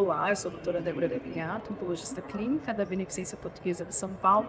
Olá, 0.00 0.30
eu 0.30 0.36
sou 0.36 0.48
a 0.48 0.54
doutora 0.54 0.80
Débora 0.80 1.08
Gavinhato, 1.08 1.72
oncologista 1.72 2.22
clínica 2.22 2.72
da 2.72 2.84
Beneficência 2.84 3.36
Portuguesa 3.36 3.84
de 3.84 3.92
São 3.92 4.10
Paulo. 4.10 4.48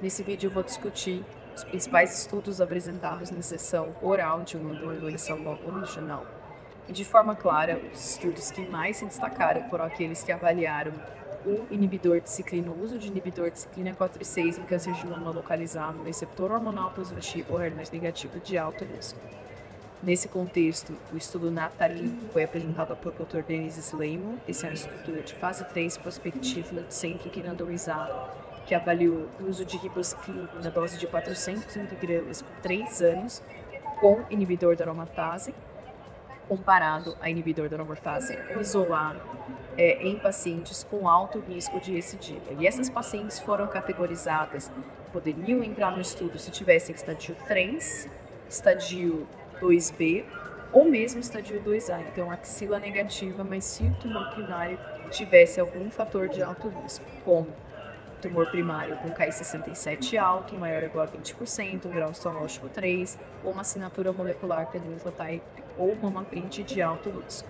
Nesse 0.00 0.22
vídeo 0.22 0.48
eu 0.48 0.50
vou 0.50 0.62
discutir 0.62 1.22
os 1.54 1.62
principais 1.64 2.18
estudos 2.18 2.62
apresentados 2.62 3.30
na 3.30 3.42
sessão 3.42 3.94
oral 4.00 4.40
de 4.42 4.56
uma 4.56 4.72
doença 4.94 5.34
original. 5.66 6.24
E 6.88 6.94
de 6.94 7.04
forma 7.04 7.36
clara, 7.36 7.78
os 7.92 8.12
estudos 8.12 8.50
que 8.50 8.66
mais 8.66 8.96
se 8.96 9.04
destacaram 9.04 9.68
foram 9.68 9.84
aqueles 9.84 10.22
que 10.22 10.32
avaliaram 10.32 10.94
o 11.44 11.66
inibidor 11.70 12.22
de 12.22 12.30
ciclina, 12.30 12.70
o 12.70 12.82
uso 12.82 12.98
de 12.98 13.08
inibidor 13.08 13.50
de 13.50 13.58
ciclina 13.58 13.94
4 13.94 14.22
e 14.22 14.24
6 14.24 14.56
em 14.56 14.62
câncer 14.62 14.94
de 14.94 15.06
mama 15.06 15.30
localizado 15.30 15.98
no 15.98 16.04
receptor 16.04 16.50
hormonal 16.50 16.92
positivo 16.92 17.52
ou 17.52 17.60
HER2 17.60 17.92
negativo 17.92 18.40
de 18.40 18.56
alto 18.56 18.82
risco. 18.82 19.20
Nesse 20.02 20.28
contexto, 20.28 20.94
o 21.12 21.16
estudo 21.16 21.50
Natali 21.50 22.14
foi 22.32 22.44
apresentado 22.44 22.94
por 22.96 23.12
Dr. 23.12 23.42
Denise 23.42 23.80
Sleiman. 23.80 24.38
Esse 24.46 24.66
é 24.66 24.70
um 24.70 24.72
estudo 24.72 25.22
de 25.22 25.34
fase 25.34 25.64
3 25.64 25.96
prospectiva, 25.96 26.84
centro 26.90 27.30
randomizado, 27.40 28.14
que 28.66 28.74
avaliou 28.74 29.26
o 29.40 29.48
uso 29.48 29.64
de 29.64 29.78
ribociclina 29.78 30.50
na 30.62 30.68
dose 30.68 30.98
de 30.98 31.06
400 31.06 31.74
mg 31.76 32.20
por 32.44 32.62
3 32.62 33.02
anos 33.02 33.42
com 33.98 34.22
inibidor 34.28 34.76
da 34.76 34.84
aromatase, 34.84 35.54
comparado 36.46 37.16
a 37.20 37.30
inibidor 37.30 37.68
da 37.70 37.76
aromatase 37.76 38.38
isolado 38.60 39.20
é, 39.78 40.06
em 40.06 40.18
pacientes 40.18 40.84
com 40.84 41.08
alto 41.08 41.40
risco 41.40 41.80
de 41.80 41.92
recidiva. 41.92 42.52
E 42.58 42.66
essas 42.66 42.90
pacientes 42.90 43.38
foram 43.38 43.66
categorizadas, 43.66 44.70
poderiam 45.10 45.64
entrar 45.64 45.90
no 45.90 46.02
estudo 46.02 46.38
se 46.38 46.50
tivessem 46.50 46.94
estadio 46.94 47.34
3, 47.48 48.08
estadio 48.48 49.26
2B 49.60 50.24
ou 50.72 50.84
mesmo 50.84 51.20
estadio 51.20 51.62
2A, 51.62 52.02
então 52.12 52.30
axila 52.30 52.78
negativa, 52.78 53.42
mas 53.44 53.64
se 53.64 53.84
o 53.84 53.94
tumor 53.94 54.30
primário 54.30 54.78
tivesse 55.10 55.60
algum 55.60 55.90
fator 55.90 56.28
de 56.28 56.42
alto 56.42 56.68
risco, 56.68 57.04
como 57.24 57.48
tumor 58.20 58.50
primário 58.50 58.96
com 58.96 59.10
KI67 59.10 60.18
alto, 60.18 60.54
maior 60.54 60.82
igual 60.82 61.04
a 61.04 61.08
20%, 61.08 61.86
um 61.86 61.90
grau 61.90 62.10
histológico 62.10 62.68
3, 62.68 63.18
ou 63.44 63.52
uma 63.52 63.60
assinatura 63.60 64.12
molecular 64.12 64.70
cadmilotype 64.70 65.42
ou 65.78 65.92
uma 66.02 66.24
print 66.24 66.62
de 66.62 66.82
alto 66.82 67.10
risco. 67.10 67.48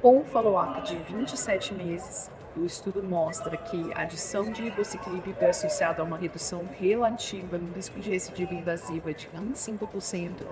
Com 0.00 0.18
um 0.18 0.24
follow-up 0.24 0.82
de 0.82 0.96
27 0.96 1.74
meses, 1.74 2.30
o 2.56 2.64
estudo 2.64 3.02
mostra 3.02 3.56
que 3.56 3.92
a 3.94 4.02
adição 4.02 4.50
de 4.50 4.62
ribociclib 4.62 5.34
é 5.40 5.50
associada 5.50 6.02
a 6.02 6.04
uma 6.04 6.16
redução 6.16 6.68
relativa 6.78 7.56
no 7.58 7.72
risco 7.72 8.00
de 8.00 8.10
recidiva 8.10 8.52
invasiva 8.52 9.14
de 9.14 9.28
25%, 9.28 10.46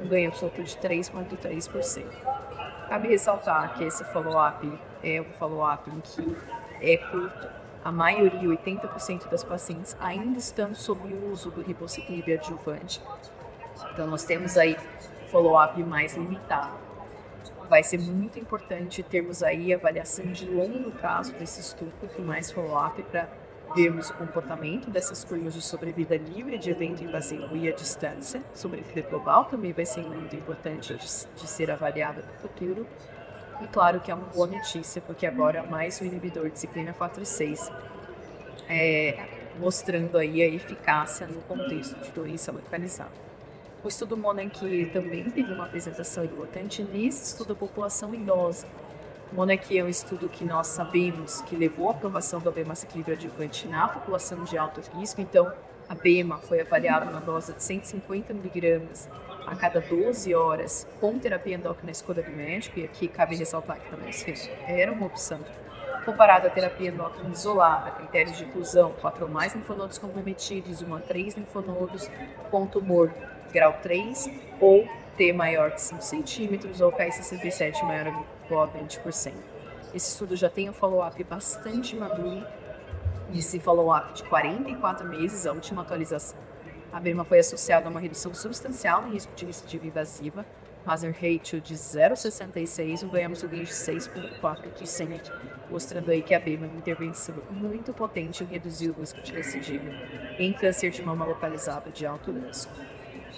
um 0.00 0.08
ganho 0.08 0.28
absoluto 0.28 0.62
de 0.62 0.76
3,3%. 0.76 2.04
Cabe 2.88 3.08
ressaltar 3.08 3.74
que 3.74 3.84
esse 3.84 4.04
follow-up 4.04 4.78
é 5.02 5.20
um 5.20 5.32
follow-up 5.38 5.90
em 5.90 6.00
que 6.00 6.36
é 6.80 6.96
curto. 6.96 7.48
A 7.84 7.90
maioria, 7.90 8.48
80% 8.48 9.28
das 9.28 9.42
pacientes, 9.42 9.96
ainda 9.98 10.38
estão 10.38 10.74
sob 10.74 11.12
o 11.12 11.32
uso 11.32 11.50
do 11.50 11.62
ribociclib 11.62 12.32
adjuvante. 12.32 13.02
Então, 13.92 14.06
nós 14.06 14.24
temos 14.24 14.56
aí 14.56 14.76
follow-up 15.30 15.82
mais 15.82 16.14
limitado 16.14 16.89
vai 17.70 17.84
ser 17.84 18.00
muito 18.00 18.36
importante 18.36 19.00
termos 19.00 19.44
aí 19.44 19.72
avaliação 19.72 20.26
de 20.26 20.44
longo 20.44 20.90
prazo 20.90 21.32
desse 21.34 21.60
estudo, 21.60 21.92
com 22.16 22.20
mais 22.20 22.50
follow-up 22.50 23.00
para 23.04 23.28
vermos 23.76 24.10
o 24.10 24.14
comportamento 24.14 24.90
dessas 24.90 25.22
curvas 25.22 25.54
de 25.54 25.62
sobrevida 25.62 26.16
livre 26.16 26.58
de 26.58 26.68
evento 26.68 27.04
invasivo 27.04 27.56
e 27.56 27.68
a 27.68 27.72
distância. 27.72 28.42
Sobrevida 28.52 29.08
global 29.08 29.44
também 29.44 29.72
vai 29.72 29.86
ser 29.86 30.02
muito 30.02 30.34
importante 30.34 30.92
de, 30.92 31.06
de 31.06 31.46
ser 31.46 31.70
avaliada 31.70 32.22
no 32.22 32.32
futuro. 32.40 32.84
E 33.62 33.68
claro 33.68 34.00
que 34.00 34.10
é 34.10 34.14
uma 34.14 34.26
boa 34.26 34.48
notícia, 34.48 35.00
porque 35.00 35.24
agora 35.24 35.62
mais 35.62 36.00
o 36.00 36.04
inibidor 36.04 36.50
de 36.50 36.58
ciclina 36.58 36.92
4 36.92 37.22
e 37.22 37.26
6, 37.26 37.70
é, 38.68 39.28
mostrando 39.60 40.18
aí 40.18 40.42
a 40.42 40.46
eficácia 40.48 41.28
no 41.28 41.40
contexto 41.42 41.94
de 42.00 42.10
doença 42.10 42.50
localizada. 42.50 43.29
O 43.82 43.88
estudo 43.88 44.14
Monarch 44.14 44.90
também 44.92 45.24
teve 45.30 45.54
uma 45.54 45.64
apresentação 45.64 46.22
importante 46.22 46.82
nesse 46.82 47.32
estudo 47.32 47.48
da 47.48 47.54
população 47.54 48.14
idosa. 48.14 48.66
Monarch 49.32 49.78
é 49.78 49.82
um 49.82 49.88
estudo 49.88 50.28
que 50.28 50.44
nós 50.44 50.66
sabemos 50.66 51.40
que 51.42 51.56
levou 51.56 51.88
à 51.88 51.92
aprovação 51.92 52.40
do 52.40 52.50
abemaciclib 52.50 53.10
adjuvante 53.10 53.66
na 53.66 53.88
população 53.88 54.44
de 54.44 54.58
alto 54.58 54.82
risco. 54.98 55.22
Então, 55.22 55.50
a 55.88 55.94
BEMA 55.94 56.36
foi 56.40 56.60
avaliada 56.60 57.06
na 57.06 57.20
dose 57.20 57.54
de 57.54 57.62
150 57.62 58.34
miligramas 58.34 59.08
a 59.46 59.56
cada 59.56 59.80
12 59.80 60.34
horas 60.34 60.86
com 61.00 61.18
terapia 61.18 61.54
endócrina 61.54 61.86
na 61.86 61.92
escolha 61.92 62.22
do 62.22 62.30
médico, 62.30 62.78
e 62.80 62.84
aqui 62.84 63.08
cabe 63.08 63.34
ressaltar 63.34 63.80
que 63.80 63.88
também 63.88 64.12
era 64.66 64.92
uma 64.92 65.06
opção. 65.06 65.40
Comparado 66.04 66.46
à 66.46 66.50
terapia 66.50 66.90
endócrina 66.90 67.30
isolada, 67.30 67.92
critérios 67.92 68.36
de 68.36 68.44
inclusão, 68.44 68.92
4 69.00 69.24
ou 69.24 69.30
mais 69.30 69.54
linfonodos 69.54 69.96
comprometidos, 69.96 70.82
1 70.82 70.94
a 70.94 71.00
3 71.00 71.34
linfonodos 71.34 72.10
com 72.50 72.66
tumor 72.66 73.10
grau 73.50 73.78
3 73.82 74.30
ou 74.60 74.88
T 75.16 75.32
maior 75.32 75.72
que 75.72 75.80
5 75.80 76.02
centímetros 76.02 76.80
ou 76.80 76.90
KI67 76.92 77.82
maior 77.84 78.24
ou 78.48 78.60
a 78.60 78.68
20%. 78.68 79.32
Esse 79.94 80.12
estudo 80.12 80.36
já 80.36 80.48
tem 80.48 80.70
um 80.70 80.72
follow-up 80.72 81.22
bastante 81.24 81.96
maduro, 81.96 82.46
esse 83.34 83.60
follow-up 83.60 84.12
de 84.14 84.24
44 84.24 85.08
meses, 85.08 85.46
a 85.46 85.52
última 85.52 85.82
atualização. 85.82 86.38
A 86.92 86.98
BEMA 86.98 87.24
foi 87.24 87.38
associada 87.38 87.86
a 87.86 87.90
uma 87.90 88.00
redução 88.00 88.34
substancial 88.34 89.02
no 89.02 89.12
risco 89.12 89.32
de 89.34 89.46
recidiva 89.46 89.86
invasiva, 89.86 90.44
hazard 90.86 91.14
ratio 91.14 91.60
de 91.60 91.74
0,66 91.74 93.02
e 93.02 93.06
ganhamos 93.06 93.42
o 93.42 93.48
ganho 93.48 93.64
de 93.64 93.72
6,4%, 93.72 95.32
mostrando 95.70 96.10
aí 96.10 96.22
que 96.22 96.34
a 96.34 96.40
BEMA 96.40 96.66
é 96.66 96.68
uma 96.68 96.78
intervenção 96.78 97.34
muito 97.50 97.92
potente 97.92 98.42
em 98.42 98.46
reduzir 98.46 98.90
o 98.90 98.94
risco 98.94 99.20
de 99.22 99.32
recidiva 99.32 99.90
em 100.38 100.52
câncer 100.52 100.90
de 100.90 101.02
mama 101.02 101.24
localizado 101.24 101.90
de 101.90 102.06
alto 102.06 102.32
risco. 102.32 102.72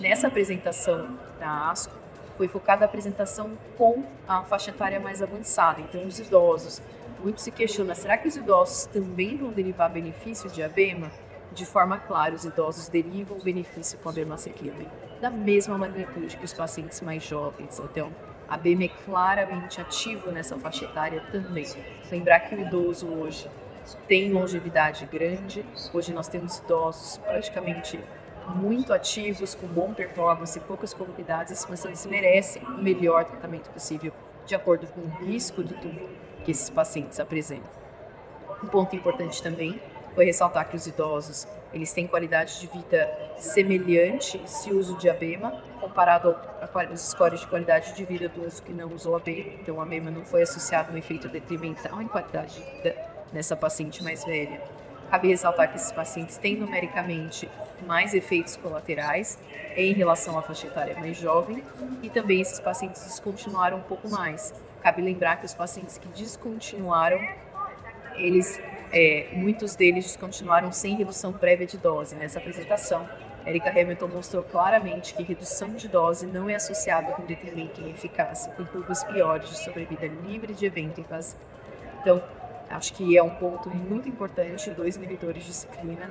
Nessa 0.00 0.28
apresentação 0.28 1.18
da 1.38 1.70
ASCO, 1.70 2.02
foi 2.36 2.48
focada 2.48 2.84
a 2.84 2.86
apresentação 2.86 3.56
com 3.76 4.04
a 4.26 4.42
faixa 4.42 4.70
etária 4.70 4.98
mais 4.98 5.22
avançada, 5.22 5.80
então 5.80 6.04
os 6.06 6.18
idosos. 6.18 6.82
Muito 7.22 7.40
se 7.40 7.52
questiona, 7.52 7.94
será 7.94 8.18
que 8.18 8.26
os 8.26 8.36
idosos 8.36 8.86
também 8.86 9.36
vão 9.36 9.50
derivar 9.50 9.88
benefícios 9.88 10.52
de 10.52 10.62
ABEMA? 10.62 11.10
De 11.52 11.66
forma 11.66 11.98
clara, 11.98 12.34
os 12.34 12.44
idosos 12.44 12.88
derivam 12.88 13.38
benefício 13.38 13.98
com 13.98 14.08
a 14.08 14.12
abemaciclib, 14.12 14.88
da 15.20 15.30
mesma 15.30 15.76
magnitude 15.76 16.36
que 16.36 16.44
os 16.44 16.52
pacientes 16.52 17.00
mais 17.02 17.22
jovens. 17.22 17.78
Então, 17.78 18.10
a 18.48 18.54
ABEMA 18.54 18.84
é 18.84 18.88
claramente 18.88 19.80
ativo 19.80 20.32
nessa 20.32 20.58
faixa 20.58 20.86
etária 20.86 21.22
também. 21.30 21.66
Lembrar 22.10 22.40
que 22.40 22.54
o 22.54 22.60
idoso 22.60 23.06
hoje 23.06 23.48
tem 24.08 24.32
longevidade 24.32 25.06
grande, 25.06 25.64
hoje 25.92 26.12
nós 26.12 26.26
temos 26.26 26.58
idosos 26.58 27.18
praticamente 27.18 28.00
muito 28.48 28.92
ativos, 28.92 29.54
com 29.54 29.66
bom 29.66 29.92
performance, 29.92 30.58
poucas 30.60 30.92
comorbidades, 30.92 31.52
esses 31.52 31.64
pacientes 31.64 32.04
merecem 32.06 32.62
o 32.62 32.82
melhor 32.82 33.24
tratamento 33.24 33.70
possível, 33.70 34.12
de 34.46 34.54
acordo 34.54 34.86
com 34.88 35.00
o 35.00 35.08
risco 35.26 35.62
de 35.62 35.74
tumor 35.74 36.08
que 36.44 36.50
esses 36.50 36.68
pacientes 36.70 37.20
apresentam. 37.20 37.70
Um 38.62 38.66
ponto 38.68 38.94
importante 38.94 39.42
também 39.42 39.80
foi 40.14 40.24
ressaltar 40.24 40.68
que 40.68 40.76
os 40.76 40.86
idosos 40.86 41.46
eles 41.72 41.92
têm 41.92 42.06
qualidade 42.06 42.60
de 42.60 42.66
vida 42.66 43.10
semelhante 43.38 44.40
se 44.46 44.70
uso 44.72 44.96
de 44.98 45.08
ABEMA 45.08 45.62
comparado 45.80 46.36
aos 46.60 47.00
scores 47.00 47.40
de 47.40 47.46
qualidade 47.46 47.94
de 47.94 48.04
vida 48.04 48.28
dos 48.28 48.60
que 48.60 48.72
não 48.72 48.92
usou 48.92 49.16
ABEMA. 49.16 49.54
Então, 49.60 49.80
a 49.80 49.84
ABEMA 49.84 50.10
não 50.10 50.24
foi 50.24 50.42
associado 50.42 50.90
a 50.90 50.94
um 50.94 50.98
efeito 50.98 51.28
detrimental 51.28 52.00
em 52.00 52.06
qualidade 52.06 52.54
de 52.54 52.70
vida 52.72 52.96
nessa 53.32 53.56
paciente 53.56 54.04
mais 54.04 54.24
velha. 54.24 54.60
Cabe 55.12 55.28
ressaltar 55.28 55.68
que 55.68 55.76
esses 55.76 55.92
pacientes 55.92 56.38
têm 56.38 56.56
numericamente 56.56 57.46
mais 57.86 58.14
efeitos 58.14 58.56
colaterais 58.56 59.38
em 59.76 59.92
relação 59.92 60.38
à 60.38 60.42
faixa 60.42 60.68
etária 60.68 60.98
mais 60.98 61.18
jovem 61.18 61.62
e 62.02 62.08
também 62.08 62.40
esses 62.40 62.58
pacientes 62.58 63.04
descontinuaram 63.04 63.76
um 63.76 63.82
pouco 63.82 64.08
mais. 64.08 64.54
Cabe 64.82 65.02
lembrar 65.02 65.36
que 65.36 65.44
os 65.44 65.52
pacientes 65.52 65.98
que 65.98 66.08
descontinuaram, 66.08 67.20
eles, 68.14 68.58
é, 68.90 69.28
muitos 69.34 69.76
deles 69.76 70.06
descontinuaram 70.06 70.72
sem 70.72 70.96
redução 70.96 71.30
prévia 71.30 71.66
de 71.66 71.76
dose. 71.76 72.14
Nessa 72.14 72.38
apresentação, 72.38 73.06
Erika 73.44 73.68
Hamilton 73.68 74.08
mostrou 74.08 74.42
claramente 74.42 75.12
que 75.12 75.22
redução 75.22 75.74
de 75.74 75.88
dose 75.88 76.26
não 76.26 76.48
é 76.48 76.54
associada 76.54 77.12
com 77.12 77.22
detrimento 77.26 77.82
em 77.82 77.90
eficácia, 77.90 78.50
com 78.52 78.64
curvas 78.64 79.04
piores 79.04 79.50
de 79.50 79.58
sobrevida 79.58 80.06
livre 80.06 80.54
de 80.54 80.64
evento 80.64 81.02
invasivo. 81.02 81.38
Então, 82.00 82.22
Acho 82.72 82.94
que 82.94 83.16
é 83.16 83.22
um 83.22 83.30
ponto 83.30 83.68
muito 83.70 84.08
importante, 84.08 84.70
dois 84.70 84.96
inibidores 84.96 85.44
de 85.44 85.52
ciclina 85.52 86.10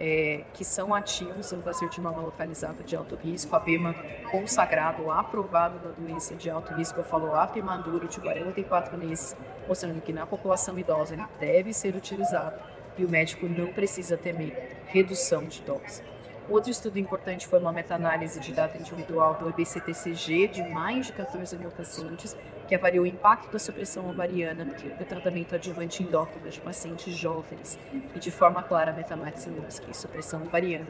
é, 0.00 0.42
que 0.52 0.64
são 0.64 0.92
ativos 0.92 1.52
no 1.52 1.62
mama 2.02 2.22
localizado 2.22 2.82
de 2.82 2.96
alto 2.96 3.14
risco, 3.14 3.54
a 3.54 3.60
BEMA 3.60 3.94
consagrado, 4.32 5.08
aprovado 5.10 5.76
na 5.76 5.92
doença 5.92 6.34
de 6.34 6.50
alto 6.50 6.74
risco, 6.74 6.98
eu 6.98 7.04
falo 7.04 7.30
up 7.40 7.62
maduro 7.62 8.08
de 8.08 8.18
44 8.18 8.98
meses, 8.98 9.36
mostrando 9.68 10.00
que 10.00 10.12
na 10.12 10.26
população 10.26 10.76
idosa 10.76 11.14
ele 11.14 11.24
deve 11.38 11.72
ser 11.72 11.94
utilizado 11.94 12.58
e 12.98 13.04
o 13.04 13.08
médico 13.08 13.46
não 13.46 13.72
precisa 13.72 14.16
temer 14.16 14.82
redução 14.86 15.44
de 15.44 15.62
dose. 15.62 16.02
Outro 16.48 16.70
estudo 16.70 16.98
importante 16.98 17.46
foi 17.46 17.60
uma 17.60 17.72
meta-análise 17.72 18.40
de 18.40 18.52
data 18.52 18.76
individual 18.76 19.34
do 19.34 19.48
EBCTCG 19.48 20.48
de 20.48 20.62
mais 20.62 21.06
de 21.06 21.12
14 21.12 21.56
mil 21.56 21.70
pacientes, 21.70 22.36
que 22.66 22.74
avaliou 22.74 23.04
o 23.04 23.06
impacto 23.06 23.50
da 23.50 23.58
supressão 23.58 24.10
ovariana 24.10 24.64
do 24.64 25.04
tratamento 25.04 25.54
adjuvante 25.54 26.02
endócrino 26.02 26.50
de 26.50 26.60
pacientes 26.60 27.14
jovens. 27.14 27.78
E 28.14 28.18
de 28.18 28.30
forma 28.30 28.62
clara, 28.62 28.90
a 28.90 29.16
mostra 29.16 29.86
que 29.86 29.96
supressão 29.96 30.42
ovariana 30.42 30.88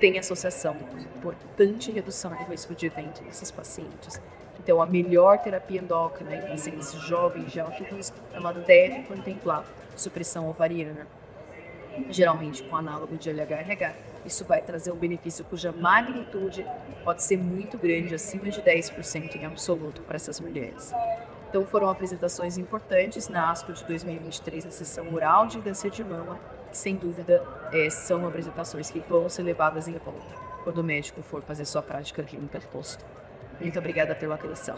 tem 0.00 0.18
associação 0.18 0.74
com 0.74 0.98
importante 0.98 1.90
redução 1.90 2.30
do 2.30 2.44
risco 2.44 2.74
de 2.74 2.86
evento 2.86 3.22
nesses 3.22 3.50
pacientes. 3.50 4.20
Então, 4.58 4.80
a 4.80 4.86
melhor 4.86 5.38
terapia 5.38 5.80
endócrina 5.80 6.34
em 6.34 6.48
pacientes 6.48 6.92
jovens 6.92 7.52
de 7.52 7.60
alto 7.60 7.82
risco, 7.84 8.16
ela 8.32 8.52
deve 8.52 9.02
contemplar 9.02 9.64
supressão 9.96 10.48
ovariana, 10.48 11.06
geralmente 12.10 12.62
com 12.62 12.76
análogo 12.76 13.16
de 13.16 13.30
LHRH. 13.30 13.94
Isso 14.24 14.44
vai 14.44 14.60
trazer 14.60 14.92
um 14.92 14.96
benefício 14.96 15.44
cuja 15.44 15.72
magnitude 15.72 16.66
pode 17.04 17.22
ser 17.22 17.38
muito 17.38 17.78
grande, 17.78 18.14
acima 18.14 18.50
de 18.50 18.60
10% 18.60 19.36
em 19.36 19.44
absoluto 19.44 20.02
para 20.02 20.16
essas 20.16 20.40
mulheres. 20.40 20.92
Então, 21.48 21.64
foram 21.64 21.88
apresentações 21.88 22.58
importantes 22.58 23.28
na 23.28 23.50
ASCO 23.50 23.72
de 23.72 23.84
2023, 23.84 24.66
na 24.66 24.70
sessão 24.70 25.12
oral 25.14 25.46
de 25.46 25.58
câncer 25.60 25.90
de 25.90 26.04
mama, 26.04 26.38
que 26.70 26.76
sem 26.76 26.94
dúvida 26.94 27.42
é, 27.72 27.88
são 27.88 28.26
apresentações 28.26 28.90
que 28.90 29.00
vão 29.00 29.28
ser 29.28 29.42
levadas 29.42 29.88
em 29.88 29.94
conta 29.94 30.48
quando 30.68 30.78
o 30.78 30.84
médico 30.84 31.22
for 31.22 31.42
fazer 31.42 31.64
sua 31.64 31.80
prática 31.80 32.22
clínica 32.22 32.60
posto. 32.70 33.02
Muito 33.58 33.78
obrigada 33.78 34.14
pela 34.14 34.34
atenção. 34.34 34.76